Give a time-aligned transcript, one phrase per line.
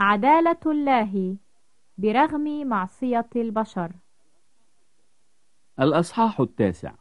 [0.00, 1.36] عدالة الله
[1.98, 3.92] برغم معصية البشر.
[5.80, 6.94] الأصحاح التاسع.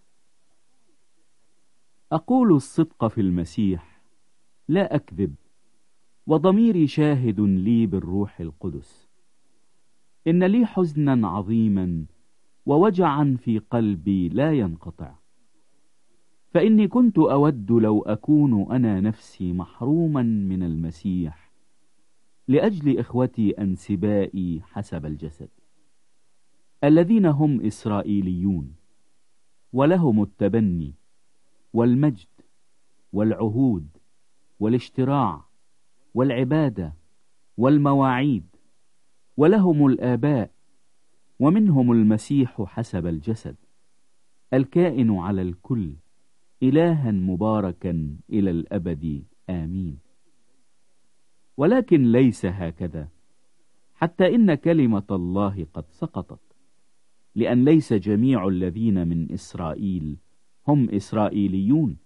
[2.12, 4.02] أقول الصدق في المسيح
[4.68, 5.36] لا أكذب
[6.28, 9.10] وضميري شاهد لي بالروح القدس.
[10.28, 12.06] إن لي حزنا عظيما
[12.66, 15.16] ووجعا في قلبي لا ينقطع.
[16.54, 21.45] فإني كنت أود لو أكون أنا نفسي محروما من المسيح
[22.48, 25.50] لأجل إخوتي أنسبائي حسب الجسد
[26.84, 28.76] الذين هم إسرائيليون
[29.74, 30.94] ولهم التبني
[31.74, 32.28] والمجد
[33.14, 33.88] والعهود
[34.60, 35.46] والاشتراع
[36.14, 36.94] والعبادة
[37.58, 38.46] والمواعيد
[39.38, 40.52] ولهم الآباء
[41.40, 43.56] ومنهم المسيح حسب الجسد
[44.54, 45.94] الكائن على الكل
[46.64, 50.05] إلها مباركا إلى الأبد آمين.
[51.58, 53.08] ولكن ليس هكذا.
[53.96, 56.40] حتى إن كلمة الله قد سقطت.
[57.36, 60.18] لأن ليس جميع الذين من إسرائيل
[60.68, 61.98] هم إسرائيليون.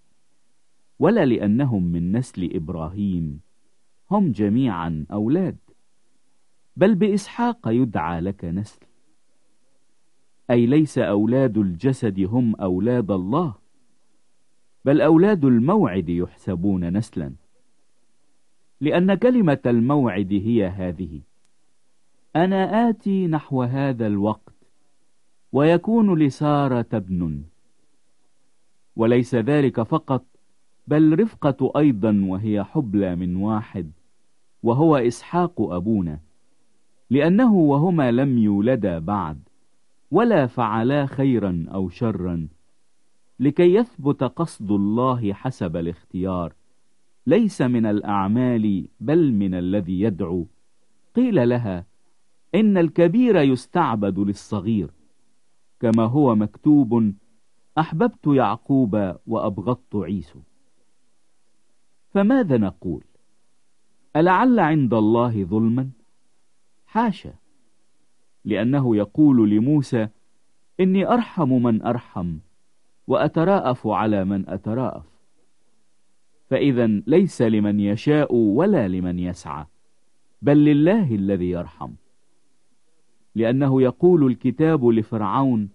[0.98, 3.40] ولا لأنهم من نسل إبراهيم
[4.10, 5.56] هم جميعا أولاد.
[6.76, 8.80] بل بإسحاق يدعى لك نسل.
[10.50, 13.54] أي ليس أولاد الجسد هم أولاد الله.
[14.84, 17.32] بل أولاد الموعد يحسبون نسلا.
[18.80, 21.20] لأن كلمة الموعد هي هذه.
[22.36, 24.54] أنا آتي نحو هذا الوقت
[25.52, 27.42] ويكون لسارة ابن
[28.96, 30.24] وليس ذلك فقط
[30.86, 33.92] بل رفقة أيضا وهي حبلى من واحد
[34.62, 36.20] وهو إسحاق أبونا
[37.10, 39.48] لأنه وهما لم يولدا بعد
[40.10, 42.48] ولا فعلا خيرا أو شرا
[43.40, 46.52] لكي يثبت قصد الله حسب الاختيار.
[47.26, 50.46] ليس من الأعمال بل من الذي يدعو.
[51.14, 51.86] قيل لها
[52.54, 54.90] إن الكبير يستعبد للصغير
[55.80, 57.14] كما هو مكتوب
[57.78, 60.40] أحببت يعقوب وأبغضت عيسو.
[62.10, 63.04] فماذا نقول؟
[64.16, 65.90] ألعل عند الله ظلما؟
[66.86, 67.34] حاشا.
[68.44, 70.08] لأنه يقول لموسى
[70.80, 72.38] إني أرحم من أرحم
[73.06, 75.09] وأتراءف على من أتراءف.
[76.50, 79.66] فإذا ليس لمن يشاء ولا لمن يسعى
[80.42, 81.92] بل لله الذي يرحم.
[83.34, 85.68] لأنه يقول الكتاب لفرعون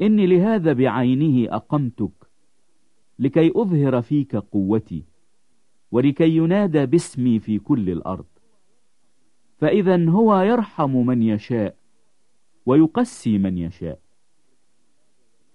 [0.00, 2.10] إني لهذا بعينه أقمتك
[3.18, 5.04] لكي أظهر فيك قوتي
[5.92, 8.26] ولكي ينادى باسمي في كل الأرض.
[9.58, 11.76] فإذا هو يرحم من يشاء
[12.66, 13.98] ويقسي من يشاء.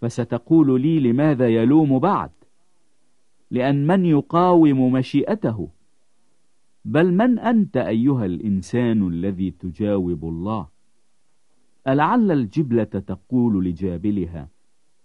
[0.02, 2.32] فستقول لي لماذا يلوم بعد؟
[3.54, 5.70] لأن من يقاوم مشيئته؟
[6.86, 10.68] بل من أنت أيها الإنسان الذي تجاوب الله؟
[11.88, 14.50] ألعل الجبلة تقول لجابلها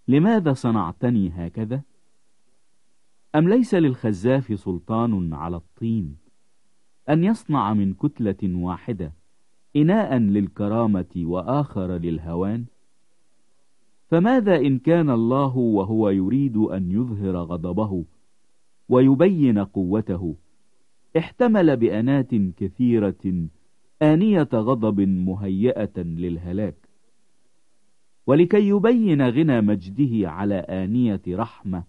[0.09, 1.83] لماذا صنعتني هكذا؟
[3.35, 6.17] أم ليس للخزاف سلطان على الطين؟
[7.09, 9.13] أن يصنع من كتلة واحدة
[9.77, 12.65] إناء للكرامة وآخر للهوان؟
[14.11, 18.05] فماذا إن كان الله وهو يريد أن يظهر غضبه
[18.89, 20.37] ويبين قوته.
[21.19, 23.49] احتمل بأنات كثيرة
[24.03, 26.89] آنية غضب مهيئة للهلاك.
[28.27, 31.85] ولكي يبين غنى مجده على آنية رحمة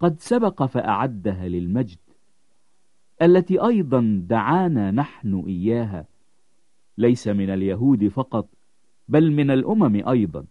[0.00, 1.98] قد سبق فأعدها للمجد
[3.22, 6.06] التي أيضا دعانا نحن إياها.
[6.98, 8.48] ليس من اليهود فقط
[9.08, 10.46] بل من الأمم أيضا.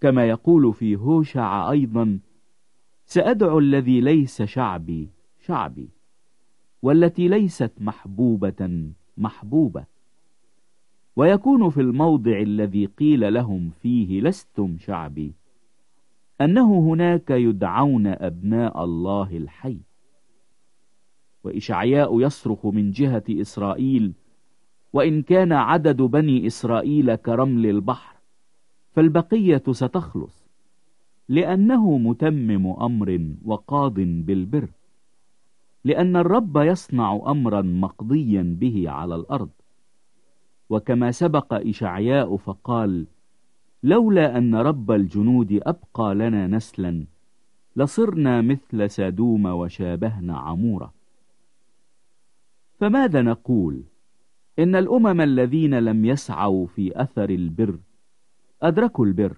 [0.00, 2.18] كما يقول في هوشع أيضا
[3.10, 5.08] سأدعو الذي ليس شعبي
[5.40, 5.88] شعبي
[6.82, 9.84] والتي ليست محبوبة محبوبة.
[11.16, 15.34] ويكون في الموضع الذي قيل لهم فيه لستم شعبي
[16.40, 19.78] أنه هناك يدعون أبناء الله الحي.
[21.44, 24.12] وإشعياء يصرخ من جهة إسرائيل
[24.92, 28.16] وإن كان عدد بني إسرائيل كرمل البحر
[28.92, 30.47] فالبقية ستخلص.
[31.28, 34.68] لأنه متمم أمر وقاض بالبر
[35.84, 39.50] لأن الرب يصنع أمرا مقضيا به على الأرض.
[40.70, 43.06] وكما سبق إشعياء فقال
[43.82, 47.04] لولا أن رب الجنود أبقى لنا نسلا
[47.76, 50.94] لصرنا مثل سادوم وشابهنا عمورة.
[52.80, 53.82] فماذا نقول؟
[54.58, 57.78] إن الأمم الذين لم يسعوا في أثر البر
[58.62, 59.36] أدركوا البر.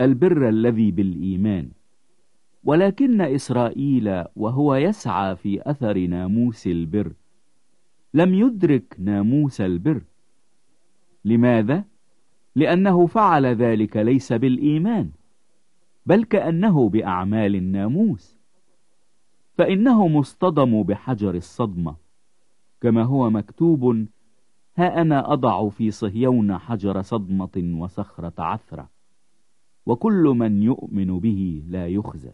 [0.00, 1.70] البر الذي بالإيمان.
[2.64, 7.12] ولكن إسرائيل وهو يسعى في أثر ناموس البر.
[8.14, 10.02] لم يدرك ناموس البر.
[11.24, 11.84] لماذا؟
[12.54, 15.10] لأنه فعل ذلك ليس بالإيمان
[16.06, 18.38] بل كأنه بأعمال الناموس.
[19.58, 21.96] فإنه مصطدم بحجر الصدمة.
[22.80, 24.06] كما هو مكتوب
[24.76, 28.95] ها أنا أضع في صهيون حجر صدمة وصخرة عثرة.
[29.86, 32.32] وكل من يؤمن به لا يخزى.